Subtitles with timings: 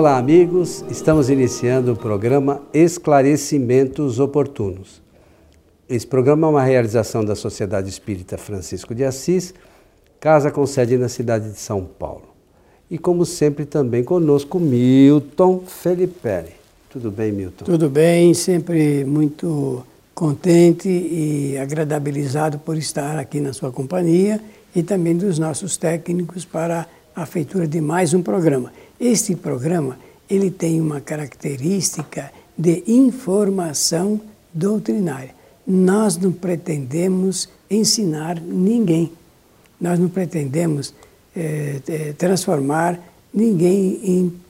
[0.00, 0.82] Olá, amigos.
[0.90, 5.02] Estamos iniciando o programa Esclarecimentos Oportunos.
[5.86, 9.52] Esse programa é uma realização da Sociedade Espírita Francisco de Assis,
[10.18, 12.30] casa com sede na cidade de São Paulo.
[12.90, 16.54] E como sempre também conosco Milton Felipe.
[16.88, 17.66] Tudo bem, Milton?
[17.66, 24.40] Tudo bem, sempre muito contente e agradabilizado por estar aqui na sua companhia
[24.74, 28.72] e também dos nossos técnicos para a feitura de mais um programa.
[29.00, 34.20] Este programa ele tem uma característica de informação
[34.52, 35.34] doutrinária.
[35.66, 39.10] Nós não pretendemos ensinar ninguém.
[39.80, 40.92] Nós não pretendemos
[41.34, 43.00] é, é, transformar
[43.32, 44.40] ninguém em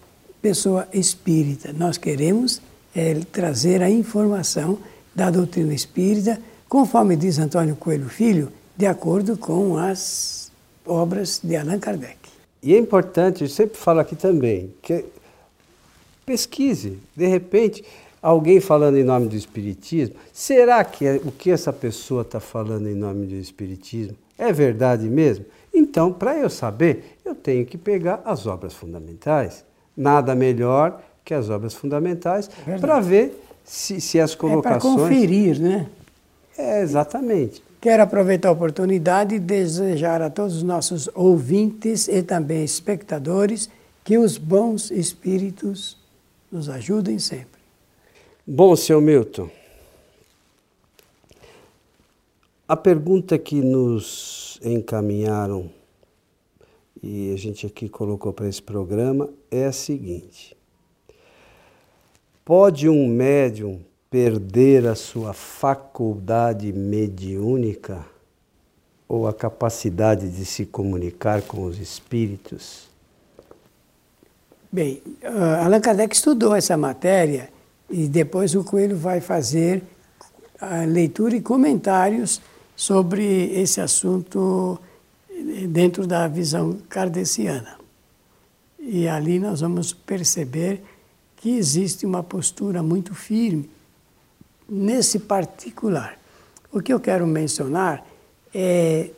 [0.42, 1.73] pessoa espírita.
[1.73, 2.60] Nós queremos
[2.95, 4.78] é, trazer a informação
[5.14, 10.51] da doutrina espírita, conforme diz Antônio Coelho Filho, de acordo com as
[10.84, 12.20] obras de Allan Kardec.
[12.62, 15.04] E é importante, eu sempre falo aqui também, que
[16.26, 16.98] pesquise.
[17.16, 17.84] De repente,
[18.22, 22.88] alguém falando em nome do Espiritismo, será que é, o que essa pessoa está falando
[22.88, 25.44] em nome do Espiritismo é verdade mesmo?
[25.72, 29.64] Então, para eu saber, eu tenho que pegar as obras fundamentais.
[29.96, 34.94] Nada melhor que as obras fundamentais é para ver se, se as colocações.
[34.94, 35.86] É para conferir, né?
[36.56, 37.62] É, exatamente.
[37.80, 43.70] Quero aproveitar a oportunidade e desejar a todos os nossos ouvintes e também espectadores
[44.04, 45.96] que os bons espíritos
[46.52, 47.60] nos ajudem sempre.
[48.46, 49.48] Bom, seu Milton,
[52.68, 55.70] a pergunta que nos encaminharam
[57.02, 60.54] e a gente aqui colocou para esse programa é a seguinte:
[62.44, 68.04] Pode um médium perder a sua faculdade mediúnica
[69.08, 72.88] ou a capacidade de se comunicar com os espíritos?
[74.72, 77.49] Bem, uh, Allan Kardec estudou essa matéria
[77.88, 79.82] e depois o Coelho vai fazer
[80.60, 82.41] a leitura e comentários
[82.76, 84.78] sobre esse assunto
[85.69, 87.78] dentro da visão kardeciana.
[88.78, 90.82] E ali nós vamos perceber
[91.37, 93.69] que existe uma postura muito firme
[94.70, 96.16] nesse particular.
[96.72, 98.06] O que eu quero mencionar
[98.54, 99.10] é,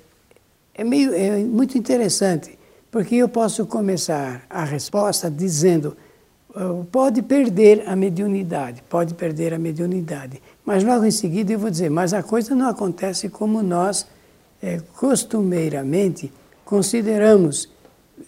[0.75, 2.59] é, meio, é muito interessante,
[2.91, 5.95] porque eu posso começar a resposta dizendo
[6.55, 10.41] ah, pode perder a mediunidade, pode perder a mediunidade.
[10.65, 14.07] Mas logo em seguida eu vou dizer, mas a coisa não acontece como nós
[14.63, 16.33] é, costumeiramente
[16.65, 17.69] consideramos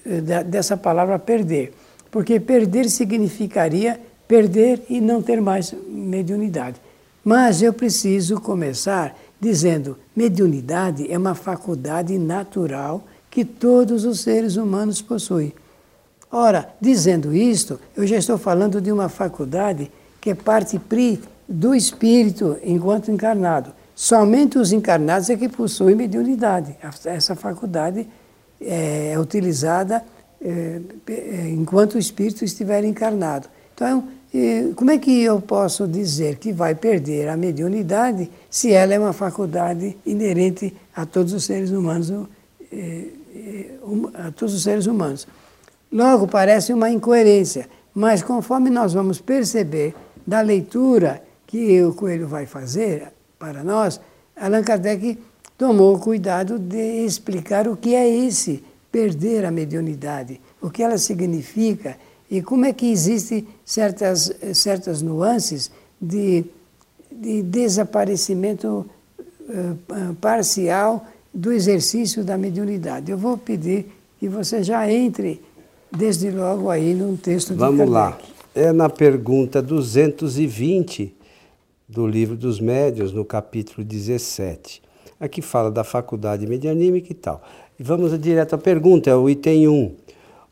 [0.05, 1.73] é, dessa palavra perder.
[2.11, 6.81] Porque perder significaria perder e não ter mais mediunidade.
[7.25, 15.01] Mas eu preciso começar dizendo: mediunidade é uma faculdade natural que todos os seres humanos
[15.01, 15.53] possuem.
[16.31, 19.91] Ora, dizendo isto, eu já estou falando de uma faculdade
[20.21, 23.73] que é parte pri do espírito enquanto encarnado.
[23.95, 26.77] Somente os encarnados é que possuem mediunidade.
[27.05, 28.09] Essa faculdade
[28.61, 30.03] é utilizada
[30.43, 33.49] é, é enquanto o espírito estiver encarnado.
[33.75, 34.09] Então,
[34.75, 39.13] como é que eu posso dizer que vai perder a mediunidade se ela é uma
[39.13, 42.13] faculdade inerente a todos os seres humanos,
[42.73, 43.71] eh, eh,
[44.15, 45.29] a todos os seres humanos?
[45.93, 49.95] Logo, parece uma incoerência, mas conforme nós vamos perceber
[50.27, 54.01] da leitura que o Coelho vai fazer para nós,
[54.37, 55.17] Allan Kardec
[55.57, 61.97] tomou cuidado de explicar o que é esse perder a mediunidade, o que ela significa
[62.31, 65.71] e como é que existem certas, certas nuances
[66.01, 66.45] de,
[67.11, 68.87] de desaparecimento
[69.43, 73.11] uh, parcial do exercício da mediunidade.
[73.11, 73.87] Eu vou pedir
[74.19, 75.41] que você já entre
[75.91, 77.93] desde logo aí num texto de Vamos Kardec.
[77.93, 78.19] lá.
[78.55, 81.15] É na pergunta 220
[81.89, 84.83] do Livro dos Médios, no capítulo 17.
[85.19, 87.43] Aqui fala da faculdade medianímica e tal.
[87.79, 89.95] E vamos direto à pergunta, é o item 1.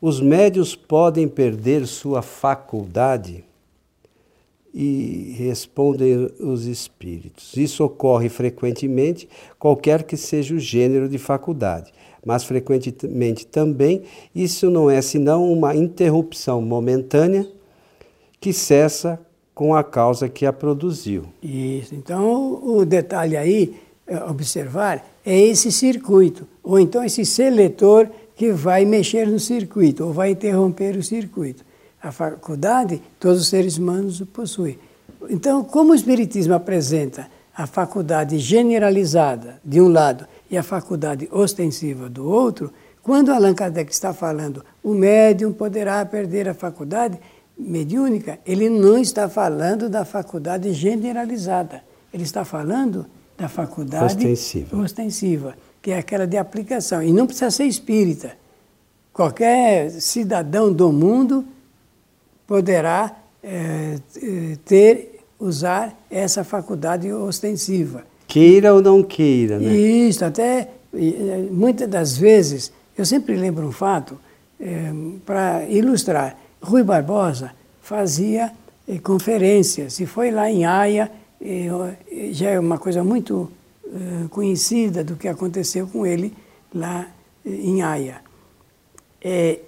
[0.02, 3.44] Os médios podem perder sua faculdade?
[4.74, 7.54] E respondem os espíritos.
[7.56, 9.28] Isso ocorre frequentemente,
[9.58, 11.92] qualquer que seja o gênero de faculdade,
[12.24, 14.02] mas frequentemente também
[14.34, 17.46] isso não é senão uma interrupção momentânea
[18.40, 19.20] que cessa
[19.54, 21.24] com a causa que a produziu.
[21.42, 21.94] Isso.
[21.94, 23.76] Então, o detalhe aí,
[24.06, 28.08] é observar, é esse circuito, ou então esse seletor
[28.42, 31.64] que vai mexer no circuito ou vai interromper o circuito.
[32.02, 34.80] A faculdade, todos os seres humanos o possuem.
[35.30, 42.08] Então, como o Espiritismo apresenta a faculdade generalizada de um lado e a faculdade ostensiva
[42.08, 47.20] do outro, quando Allan Kardec está falando o médium poderá perder a faculdade,
[47.56, 51.84] mediúnica, ele não está falando da faculdade generalizada.
[52.12, 53.06] Ele está falando
[53.38, 54.76] da faculdade ostensiva.
[54.76, 57.02] ostensiva, que é aquela de aplicação.
[57.02, 58.36] E não precisa ser espírita.
[59.12, 61.44] Qualquer cidadão do mundo
[62.46, 63.98] poderá é,
[64.64, 68.04] ter, usar essa faculdade ostensiva.
[68.28, 69.74] Queira ou não queira, né?
[69.74, 70.68] Isso, até
[71.50, 74.18] muitas das vezes, eu sempre lembro um fato,
[74.60, 74.92] é,
[75.26, 76.38] para ilustrar.
[76.62, 77.50] Rui Barbosa
[77.82, 78.52] fazia
[78.88, 81.10] é, conferências e foi lá em Haia,
[82.30, 83.50] já é uma coisa muito
[84.30, 86.34] conhecida do que aconteceu com ele
[86.74, 87.06] lá
[87.44, 88.20] em Haia.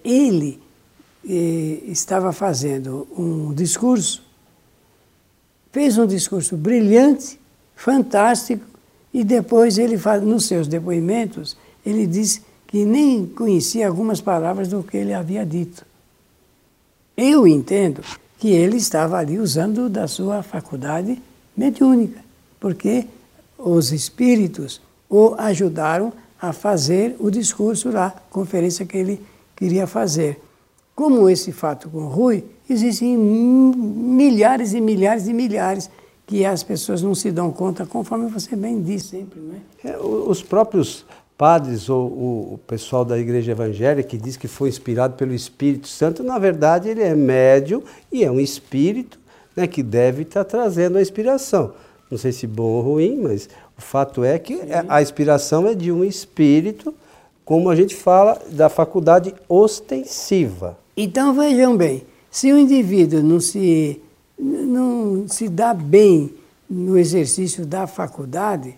[0.04, 0.60] ele
[1.24, 4.22] estava fazendo um discurso,
[5.72, 7.40] fez um discurso brilhante,
[7.74, 8.64] fantástico,
[9.12, 11.56] e depois ele, nos seus depoimentos,
[11.86, 15.86] ele disse que nem conhecia algumas palavras do que ele havia dito.
[17.16, 18.02] Eu entendo
[18.38, 21.22] que ele estava ali usando da sua faculdade
[21.56, 22.20] mediúnica,
[22.58, 23.06] porque
[23.64, 29.20] os espíritos o ajudaram a fazer o discurso lá, a conferência que ele
[29.56, 30.40] queria fazer.
[30.94, 35.90] Como esse fato com Rui, existem milhares e milhares e milhares
[36.26, 39.40] que as pessoas não se dão conta, conforme você bem disse sempre.
[39.40, 39.60] Né?
[39.84, 41.04] É, os próprios
[41.36, 42.06] padres ou
[42.54, 46.88] o pessoal da igreja evangélica que diz que foi inspirado pelo Espírito Santo, na verdade
[46.88, 49.18] ele é médium e é um espírito
[49.56, 51.72] né, que deve estar trazendo a inspiração.
[52.14, 54.62] Não sei se bom ou ruim, mas o fato é que Sim.
[54.86, 56.94] a inspiração é de um espírito,
[57.44, 60.78] como a gente fala, da faculdade ostensiva.
[60.96, 64.00] Então vejam bem, se o indivíduo não se,
[64.38, 66.32] não se dá bem
[66.70, 68.76] no exercício da faculdade,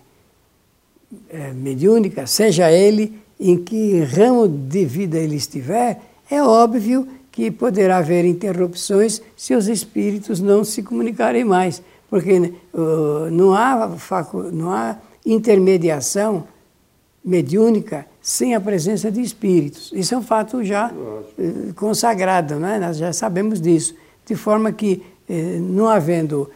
[1.29, 7.97] é, mediúnica, seja ele em que ramo de vida ele estiver, é óbvio que poderá
[7.97, 14.71] haver interrupções se os espíritos não se comunicarem mais, porque uh, não, há facu não
[14.71, 16.47] há intermediação
[17.23, 19.91] mediúnica sem a presença de espíritos.
[19.93, 22.79] Isso é um fato já uh, consagrado, né?
[22.79, 23.95] nós já sabemos disso.
[24.25, 26.49] De forma que, uh, não havendo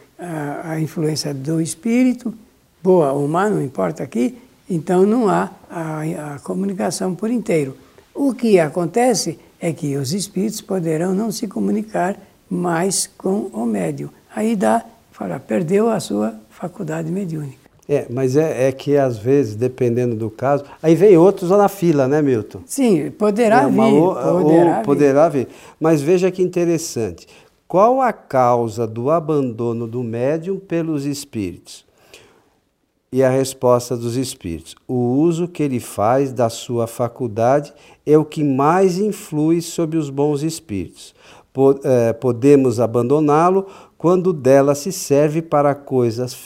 [0.64, 2.32] a influência do espírito,
[2.80, 4.38] boa ou má, não importa aqui,
[4.70, 7.76] então não há a, a comunicação por inteiro.
[8.14, 12.16] O que acontece é que os espíritos poderão não se comunicar
[12.48, 14.10] mais com o médium.
[14.34, 17.62] Aí dá, fala, perdeu a sua faculdade mediúnica.
[17.88, 21.68] É, mas é, é, que às vezes, dependendo do caso, aí vem outros lá na
[21.68, 22.60] fila, né, Milton?
[22.64, 23.76] Sim, poderá é vir.
[23.76, 25.48] Poderá, ou, poderá vir.
[25.80, 27.26] Mas veja que interessante.
[27.66, 31.84] Qual a causa do abandono do médium pelos espíritos?
[33.10, 37.74] E a resposta dos espíritos: o uso que ele faz da sua faculdade
[38.06, 41.14] é o que mais influi sobre os bons espíritos.
[41.84, 43.66] Eh, podemos abandoná-lo
[44.02, 46.36] quando dela se serve para coisas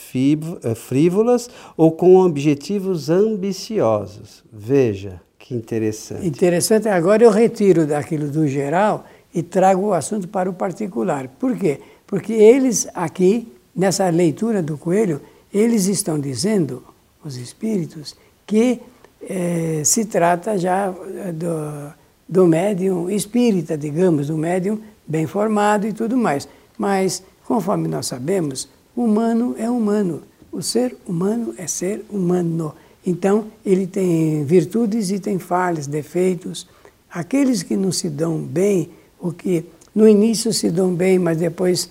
[0.63, 4.43] eh, frívolas ou com objetivos ambiciosos.
[4.53, 6.27] Veja que interessante.
[6.27, 6.87] Interessante.
[6.87, 11.27] Agora eu retiro daquilo do geral e trago o assunto para o particular.
[11.39, 11.79] Por quê?
[12.05, 15.19] Porque eles aqui, nessa leitura do coelho,
[15.51, 16.83] eles estão dizendo,
[17.25, 18.15] os espíritos,
[18.45, 18.79] que
[19.27, 20.91] eh, se trata já
[21.33, 21.91] do,
[22.29, 26.47] do médium espírita, digamos, do médium bem formado e tudo mais.
[26.77, 30.21] Mas, conforme nós sabemos, humano é humano.
[30.51, 32.75] O ser humano é ser humano.
[33.05, 36.67] Então, ele tem virtudes e tem falhas, defeitos.
[37.09, 39.63] Aqueles que não se dão bem, ou que
[39.95, 41.89] no início se dão bem, mas depois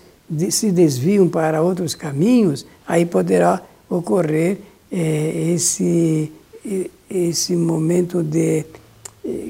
[0.51, 4.59] se desviam para outros caminhos, aí poderá ocorrer
[4.93, 6.31] é, esse,
[7.09, 8.65] esse momento de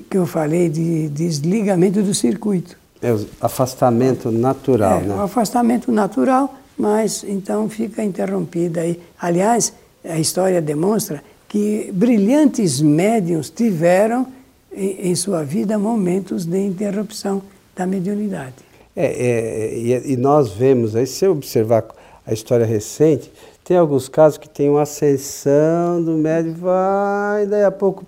[0.08, 2.78] que eu falei de desligamento do circuito.
[3.02, 5.14] É o afastamento natural, é, né?
[5.14, 9.00] O afastamento natural, mas então fica interrompida aí.
[9.18, 9.72] Aliás,
[10.04, 14.26] a história demonstra que brilhantes médiums tiveram
[14.72, 17.42] em, em sua vida momentos de interrupção
[17.74, 18.54] da mediunidade.
[18.94, 21.84] É, é, e, e, nós vemos aí, se eu observar
[22.26, 23.30] a história recente,
[23.62, 28.06] tem alguns casos que tem uma ascensão do médium, vai, daí a pouco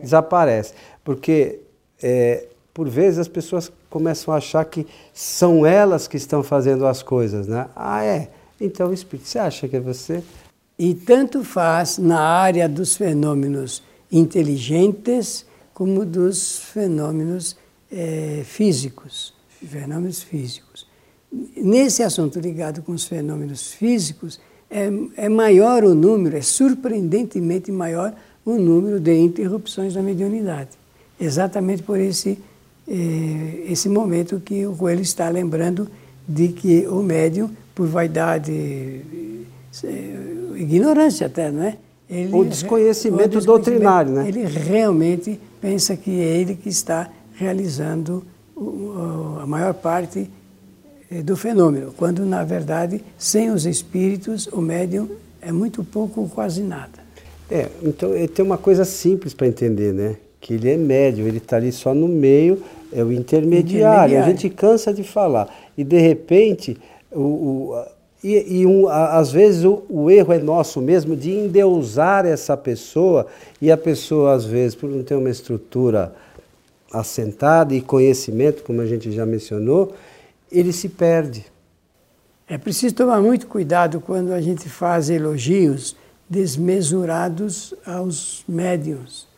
[0.00, 0.72] desaparece.
[1.02, 1.60] Porque,
[2.02, 7.02] é, por vezes, as pessoas começam a achar que são elas que estão fazendo as
[7.02, 7.68] coisas, né?
[7.74, 8.28] Ah, é?
[8.60, 10.22] Então, o Espírito, você acha que é você?
[10.76, 17.56] E tanto faz na área dos fenômenos inteligentes como dos fenômenos
[17.90, 19.34] é, físicos
[19.66, 20.86] fenômenos físicos.
[21.56, 24.40] Nesse assunto ligado com os fenômenos físicos,
[24.70, 28.14] é, é maior o número, é surpreendentemente maior
[28.44, 30.70] o número de interrupções da mediunidade.
[31.20, 32.38] Exatamente por esse
[32.86, 35.88] eh, esse momento que o Coelho está lembrando
[36.28, 40.16] de que o médium, por vaidade, eh,
[40.56, 41.76] ignorância até, não é?
[42.08, 44.28] Ele, o desconhecimento doutrinário, né?
[44.28, 48.22] Ele realmente pensa que é ele que está realizando
[49.40, 50.30] a maior parte
[51.10, 55.08] eh, do fenômeno, quando na verdade, sem os espíritos, o médium
[55.40, 57.02] é muito pouco ou quase nada.
[57.50, 60.16] É, então tem uma coisa simples para entender, né?
[60.44, 64.12] Que ele é médium, ele está ali só no meio, é o intermediário.
[64.12, 64.18] intermediário.
[64.22, 65.48] A gente cansa de falar.
[65.74, 66.76] E de repente,
[67.10, 67.84] o, o
[68.22, 72.58] e, e um, a, às vezes o, o, erro é nosso mesmo de endeusar essa
[72.58, 73.26] pessoa
[73.58, 76.14] e a pessoa, às vezes, por não ter uma estrutura
[76.92, 79.94] assentada e conhecimento, como a gente já mencionou,
[80.52, 81.46] ele se perde.
[82.46, 85.96] É preciso tomar muito cuidado quando a gente faz elogios
[86.28, 89.32] desmesurados aos médiums.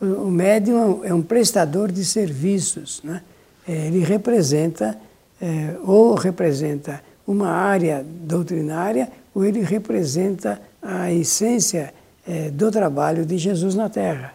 [0.00, 3.22] O médium é um prestador de serviços, né?
[3.68, 4.96] É, ele representa
[5.40, 11.92] é, ou representa uma área doutrinária ou ele representa a essência
[12.26, 14.34] é, do trabalho de Jesus na Terra.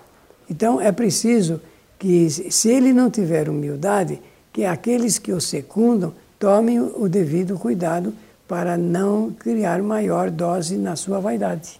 [0.49, 1.59] Então é preciso
[1.97, 4.21] que, se ele não tiver humildade,
[4.53, 8.13] que aqueles que o secundam tomem o devido cuidado
[8.47, 11.79] para não criar maior dose na sua vaidade.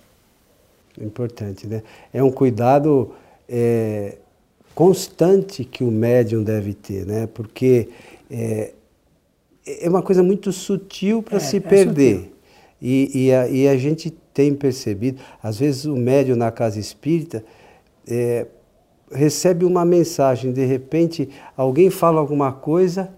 [0.99, 1.83] Importante, né?
[2.13, 3.13] É um cuidado
[3.49, 4.17] é,
[4.73, 7.27] constante que o médium deve ter, né?
[7.33, 7.89] Porque
[8.29, 8.73] é,
[9.65, 12.33] é uma coisa muito sutil para é, se é perder.
[12.81, 17.43] E, e, a, e, a, gente tem percebido, às vezes o médium na casa espírita
[18.07, 18.45] é,
[19.11, 23.09] recebe uma mensagem, de repente alguém fala alguma coisa,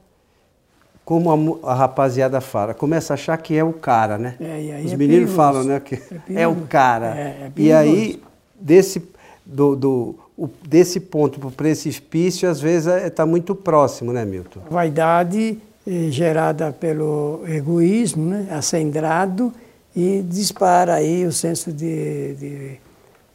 [1.03, 4.35] como a, a, rapaziada fala, começa a achar que é o cara, né?
[4.39, 5.79] É, Os meninos falam, né?
[5.79, 5.95] Que
[6.29, 7.17] é, é o cara.
[7.17, 8.21] É, e aí,
[8.59, 9.01] desse,
[9.47, 14.59] do, do o, desse ponto para o precipício, às vezes está muito próximo, né, Milton?
[14.69, 19.53] Vaidade eh, gerada pelo egoísmo, né, acendrado,
[19.95, 22.71] e dispara aí o senso de, de,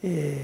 [0.04, 0.34] eh,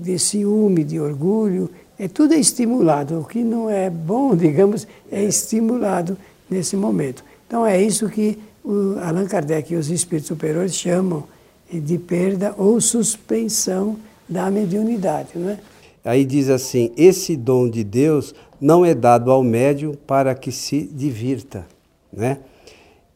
[0.00, 1.70] de ciúme, de orgulho.
[1.98, 3.20] É, tudo é estimulado.
[3.20, 6.18] O que não é bom, digamos, é estimulado
[6.50, 7.24] nesse momento.
[7.46, 11.24] Então é isso que o Allan Kardec e os espíritos superiores chamam
[11.72, 13.96] de perda ou suspensão
[14.28, 15.30] da mediunidade.
[15.34, 15.58] Não é?
[16.04, 20.82] Aí diz assim: esse dom de Deus não é dado ao médium para que se
[20.92, 21.66] divirta,
[22.12, 22.38] né?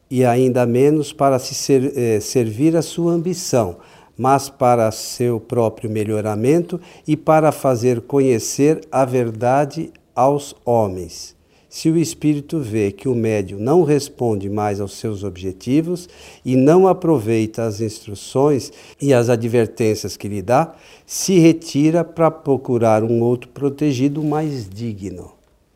[0.09, 3.77] E ainda menos para se ser, eh, servir a sua ambição,
[4.17, 11.33] mas para seu próprio melhoramento e para fazer conhecer a verdade aos homens.
[11.71, 16.09] Se o espírito vê que o médium não responde mais aos seus objetivos
[16.43, 20.75] e não aproveita as instruções e as advertências que lhe dá,
[21.05, 25.31] se retira para procurar um outro protegido mais digno.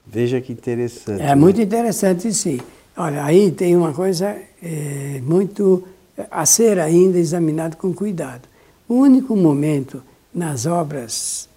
[0.06, 1.22] Veja que interessante.
[1.22, 1.36] É né?
[1.36, 2.60] muito interessante, sim.
[2.98, 5.82] Olha, aí tem uma coisa é, muito
[6.30, 8.50] a ser ainda examinado com cuidado.
[8.86, 11.48] O único momento nas obras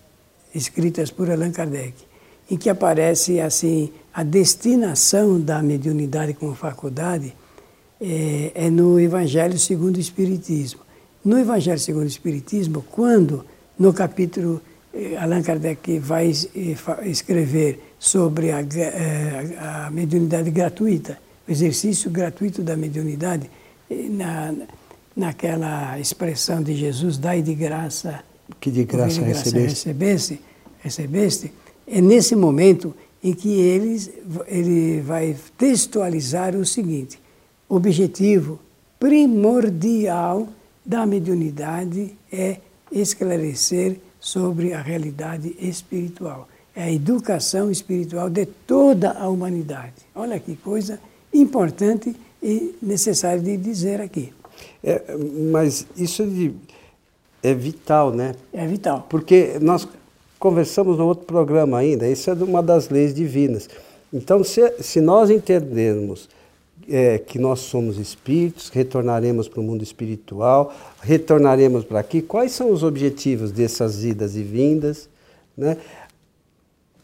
[0.55, 2.08] escritas por Allan Kardec
[2.51, 7.35] em que aparece assim a destinação da mediunidade como faculdade
[8.01, 10.81] é, é, no Evangelho segundo o Espiritismo.
[11.25, 13.45] No Evangelho segundo o Espiritismo, quando
[13.79, 14.61] no capítulo
[14.93, 22.63] eh, Allan Kardec vai eh, escrever sobre a, eh, a, mediunidade gratuita, o exercício gratuito
[22.63, 23.51] da mediunidade,
[24.11, 24.55] na,
[25.17, 28.21] naquela expressão de Jesus, dai de graça,
[28.61, 29.69] que de graça, de graça recebeste.
[29.69, 30.41] recebeste,
[30.81, 31.53] recebeste
[31.91, 34.01] é nesse momento em que ele,
[34.47, 37.19] ele vai textualizar o seguinte:
[37.69, 38.59] objetivo
[38.99, 40.49] primordial
[40.85, 42.59] da mediunidade é
[42.91, 46.49] esclarecer sobre a realidade espiritual.
[46.75, 49.95] É a educação espiritual de toda a humanidade.
[50.15, 51.01] Olha que coisa
[51.33, 54.33] importante e necessária de dizer aqui.
[54.83, 55.03] É,
[55.53, 56.55] mas isso de,
[57.43, 58.35] é vital, né?
[58.53, 59.07] É vital.
[59.09, 59.89] Porque nós
[60.39, 63.69] conversamos no outro programa ainda, isso é uma das leis divinas.
[64.13, 66.29] Então, se, se nós entendermos
[66.89, 72.71] é, que nós somos espíritos, retornaremos para o mundo espiritual, retornaremos para aqui, quais são
[72.71, 75.09] os objetivos dessas idas e vindas,
[75.57, 75.77] né?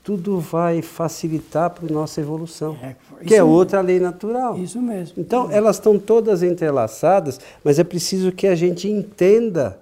[0.03, 2.95] tudo vai facilitar para a nossa evolução, é,
[3.27, 3.51] que é mesmo.
[3.51, 4.57] outra lei natural.
[4.59, 5.15] Isso mesmo.
[5.17, 9.79] Então, elas estão todas entrelaçadas, mas é preciso que a gente entenda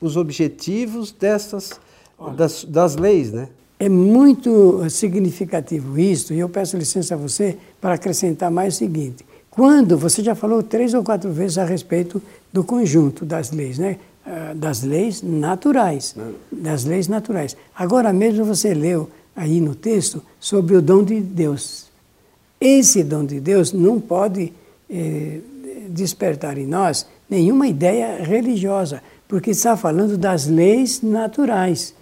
[0.00, 1.78] os objetivos dessas
[2.36, 3.48] das, das leis, né?
[3.78, 9.24] É muito significativo isso, e eu peço licença a você para acrescentar mais o seguinte.
[9.50, 12.20] Quando, você já falou três ou quatro vezes a respeito
[12.52, 13.98] do conjunto das leis, né?
[14.30, 16.14] Ah, das leis naturais,
[16.52, 17.56] das leis naturais.
[17.74, 21.86] Agora mesmo você leu aí no texto sobre o dom de Deus.
[22.60, 24.52] Esse dom de Deus não pode
[24.90, 25.38] eh,
[25.88, 31.94] despertar em nós nenhuma ideia religiosa, porque está falando das leis naturais.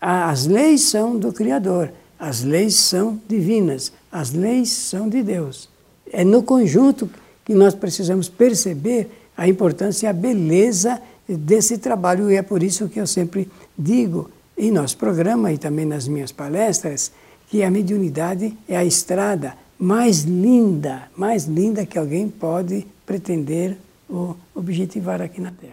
[0.00, 5.68] As leis são do Criador, as leis são divinas, as leis são de Deus.
[6.10, 7.08] É no conjunto
[7.44, 12.88] que nós precisamos perceber a importância e a beleza desse trabalho, e é por isso
[12.88, 17.12] que eu sempre digo em nosso programa e também nas minhas palestras
[17.48, 23.76] que a mediunidade é a estrada mais linda, mais linda que alguém pode pretender
[24.08, 25.72] ou objetivar aqui na Terra.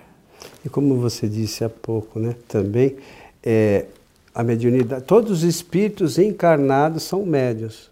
[0.64, 2.96] E como você disse há pouco, né, também
[3.44, 3.86] é,
[4.38, 7.90] a mediunidade, todos os espíritos encarnados são médios.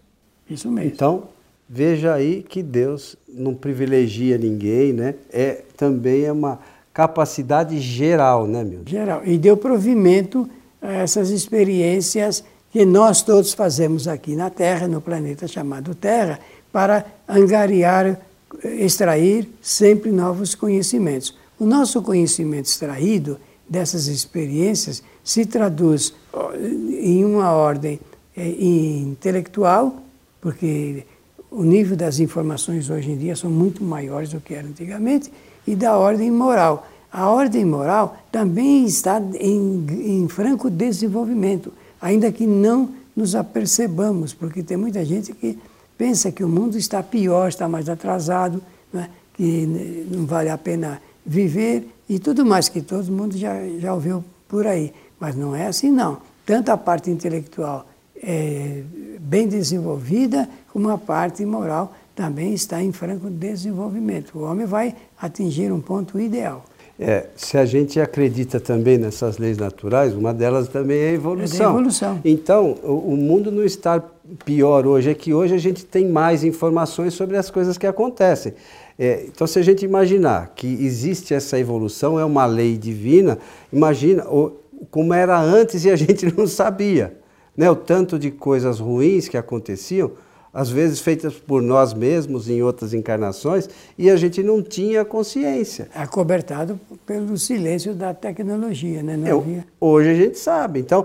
[0.48, 0.88] Isso mesmo.
[0.88, 1.24] Então,
[1.68, 5.16] veja aí que Deus não privilegia ninguém, né?
[5.32, 6.60] É também é uma
[6.94, 8.82] capacidade geral, né, meu?
[8.86, 9.22] Geral.
[9.26, 10.48] E deu provimento
[10.80, 16.38] a essas experiências que nós todos fazemos aqui na Terra, no planeta chamado Terra,
[16.70, 18.20] para angariar,
[18.62, 21.36] extrair sempre novos conhecimentos.
[21.58, 23.36] O nosso conhecimento extraído
[23.68, 26.14] dessas experiências se traduz
[27.02, 27.98] em uma ordem
[28.36, 29.96] é, intelectual,
[30.40, 31.04] porque
[31.50, 35.32] o nível das informações hoje em dia são muito maiores do que era antigamente,
[35.66, 36.86] e da ordem moral.
[37.12, 39.84] A ordem moral também está em,
[40.22, 45.58] em franco desenvolvimento, ainda que não nos apercebamos, porque tem muita gente que
[45.98, 49.10] pensa que o mundo está pior, está mais atrasado, né?
[49.34, 54.22] que não vale a pena viver e tudo mais que todo mundo já, já ouviu
[54.48, 54.92] por aí.
[55.18, 56.18] Mas não é assim, não.
[56.44, 57.86] Tanto a parte intelectual
[58.22, 58.82] é
[59.20, 64.38] bem desenvolvida, como a parte moral também está em franco desenvolvimento.
[64.38, 66.64] O homem vai atingir um ponto ideal.
[66.98, 71.60] É, se a gente acredita também nessas leis naturais, uma delas também é a evolução.
[71.60, 72.20] É a evolução.
[72.24, 74.02] Então, o, o, mundo não está
[74.46, 78.54] pior hoje, é que hoje a gente tem mais informações sobre as coisas que acontecem.
[78.98, 83.38] É, então, se a gente imaginar que existe essa evolução, é uma lei divina,
[83.70, 84.52] imagina o,
[84.90, 87.18] como era antes e a gente não sabia.
[87.56, 87.70] Né?
[87.70, 90.12] O tanto de coisas ruins que aconteciam,
[90.56, 95.86] às vezes feitas por nós mesmos em outras encarnações, e a gente não tinha consciência.
[95.94, 99.18] Acobertado pelo silêncio da tecnologia, né?
[99.18, 99.66] Não é, havia...
[99.78, 100.80] Hoje a gente sabe.
[100.80, 101.04] Então,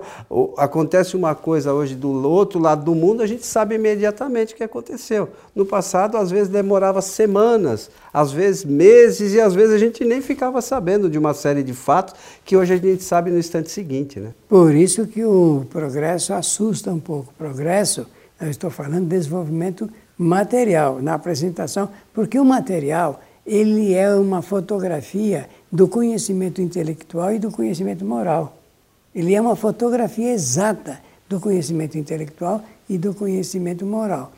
[0.57, 4.63] acontece uma coisa hoje do outro lado do mundo, a gente sabe imediatamente o que
[4.63, 5.27] aconteceu.
[5.53, 10.21] No passado, às vezes demorava semanas, às vezes meses, e às vezes a gente nem
[10.21, 14.17] ficava sabendo de uma série de fatos que hoje a gente sabe no instante seguinte,
[14.17, 14.29] né?
[14.47, 17.33] Por isso que o progresso assusta um pouco.
[17.33, 18.07] O progresso
[18.41, 25.49] eu estou falando de desenvolvimento material na apresentação, porque o material ele é uma fotografia
[25.71, 28.57] do conhecimento intelectual e do conhecimento moral.
[29.13, 34.31] Ele é uma fotografia exata do conhecimento intelectual e do conhecimento moral.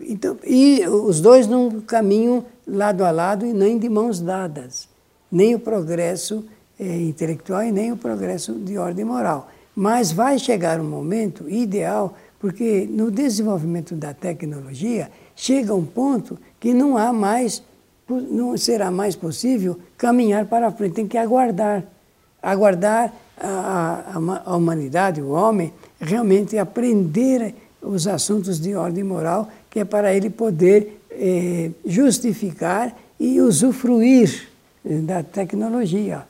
[0.00, 4.88] Então, e os dois não caminham lado a lado e nem de mãos dadas.
[5.30, 6.44] Nem o progresso
[6.78, 9.50] eh, intelectual e nem o progresso de ordem moral.
[9.74, 16.72] Mas vai chegar um momento ideal porque no desenvolvimento da tecnologia chega um ponto que
[16.72, 17.62] não há mais,
[18.08, 21.84] não será mais possível caminhar para frente, tem que aguardar.
[22.40, 29.80] Aguardar a, a, a humanidade, o homem, realmente aprender os assuntos de ordem moral, que
[29.80, 34.48] é para ele poder eh, justificar e usufruir
[34.84, 36.24] eh, da tecnologia.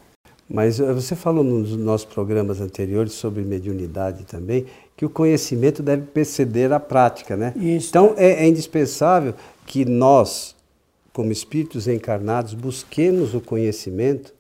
[0.49, 4.66] Mas eh, você falou nos nossos programas anteriores sobre mediunidade também,
[4.98, 7.54] que o conhecimento deve preceder a prática, né?
[7.56, 7.88] Isso.
[7.88, 9.32] Então é, é indispensável
[9.64, 10.54] que nós,
[11.14, 14.34] como espíritos encarnados, busquemos o conhecimento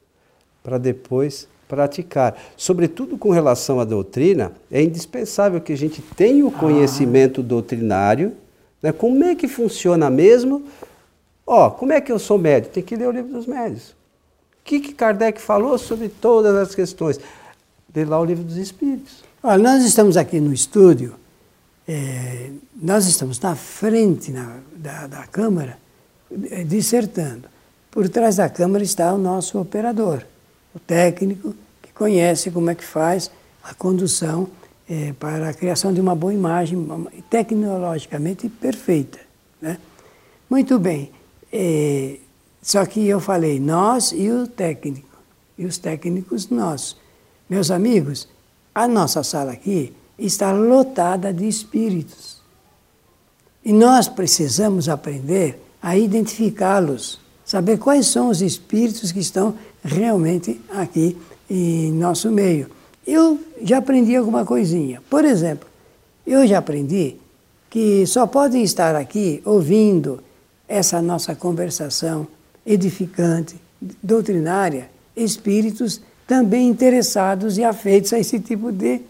[0.62, 2.36] para depois praticar.
[2.56, 6.58] Sobretudo com relação à doutrina, é indispensável que a gente tenha o ah.
[6.58, 7.44] conhecimento ah.
[7.44, 8.32] doutrinário.
[8.82, 8.92] Né?
[8.92, 10.64] Como é que funciona mesmo?
[11.46, 12.70] Ó, como é que eu sou médio?
[12.70, 13.96] Tem que ler o livro dos médios
[14.68, 17.18] que, que Kardec falou sobre todas as questões?
[17.94, 19.24] Lê lá o livro dos Espíritos.
[19.40, 21.14] Olha, nós estamos aqui no estúdio,
[21.86, 25.78] é, nós estamos na frente na, da, da Câmara,
[26.50, 27.48] é, dissertando.
[27.88, 30.26] Por trás da Câmara está o nosso operador,
[30.74, 33.30] o técnico que conhece como é que faz
[33.62, 34.48] a condução
[34.90, 36.88] é, para a criação de uma boa imagem,
[37.30, 39.20] tecnologicamente perfeita.
[39.62, 39.78] Né?
[40.50, 41.12] Muito bem.
[41.52, 42.16] É,
[42.60, 45.16] só que eu falei nós e o técnico,
[45.56, 46.96] e os técnicos nós.
[47.48, 48.26] Meus amigos,
[48.78, 52.40] a nossa sala aqui está lotada de espíritos.
[53.64, 61.18] E nós precisamos aprender a identificá-los, saber quais são os espíritos que estão realmente aqui
[61.50, 62.70] em nosso meio.
[63.04, 65.02] Eu já aprendi alguma coisinha.
[65.10, 65.66] Por exemplo,
[66.24, 67.16] Eu já aprendi
[67.70, 70.22] que só podem estar aqui ouvindo
[70.68, 72.28] essa nossa conversação
[72.66, 73.56] edificante,
[74.02, 79.00] doutrinária, espíritos também interessados e afeitos a esse tipo de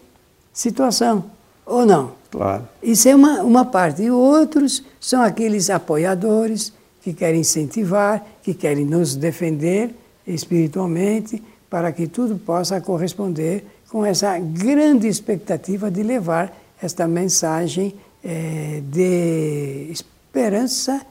[0.53, 1.25] situação,
[1.65, 2.13] ou não?
[2.31, 2.67] Claro.
[2.81, 4.03] Isso é uma, uma parte.
[4.03, 9.93] E outros são aqueles apoiadores que querem incentivar, que querem nos defender
[10.25, 18.81] espiritualmente, para que tudo possa corresponder com essa grande expectativa de levar esta mensagem é,
[18.89, 21.01] de esperança,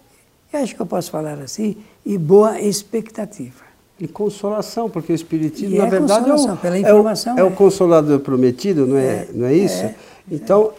[0.52, 3.67] acho que eu posso falar assim, e boa expectativa.
[4.00, 7.48] E consolação, porque o Espiritismo, e na é verdade, é o, informação, é, o, é
[7.48, 9.82] o consolador prometido, não é, é não é isso?
[9.82, 9.94] É,
[10.30, 10.72] então,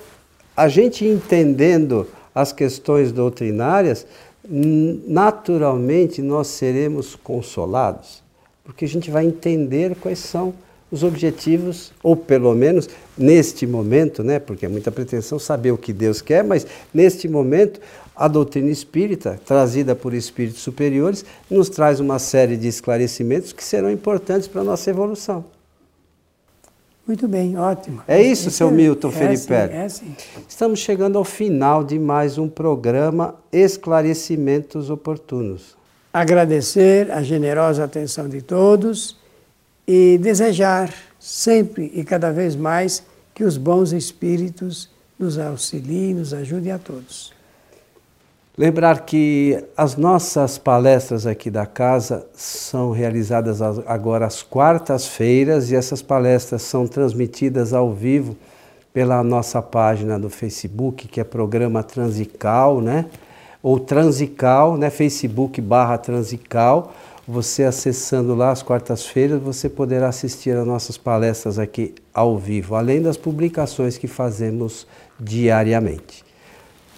[0.55, 4.05] a gente entendendo as questões doutrinárias,
[4.47, 8.23] naturalmente nós seremos consolados,
[8.63, 10.53] porque a gente vai entender quais são
[10.91, 15.93] os objetivos, ou pelo menos neste momento, né, porque é muita pretensão saber o que
[15.93, 17.79] Deus quer, mas neste momento
[18.15, 23.89] a doutrina espírita, trazida por espíritos superiores, nos traz uma série de esclarecimentos que serão
[23.89, 25.45] importantes para a nossa evolução.
[27.07, 28.03] Muito bem, ótimo.
[28.07, 29.53] É isso, seu Milton é Felipe.
[29.53, 30.15] É sim.
[30.47, 35.75] Estamos chegando ao final de mais um programa Esclarecimentos Oportunos.
[36.13, 39.18] Agradecer a generosa atenção de todos
[39.91, 46.71] e desejar sempre e cada vez mais que os bons espíritos nos auxiliem, nos ajudem
[46.71, 47.33] a todos.
[48.55, 56.03] Lembrar que as nossas palestras aqui da casa são realizadas agora às quartas-feiras e essas
[56.03, 58.37] palestras são transmitidas ao vivo
[58.93, 63.05] pela nossa página do Facebook, que é programa Transical, né?
[63.63, 64.91] Ou Transical, né?
[64.91, 66.93] Facebook barra Transical.
[67.31, 73.03] Você acessando lá às quartas-feiras, você poderá assistir às nossas palestras aqui ao vivo, além
[73.03, 74.87] das publicações que fazemos
[75.19, 76.25] diariamente.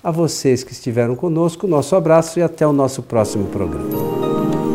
[0.02, 4.71] A vocês que estiveram conosco, nosso abraço e até o nosso próximo programa.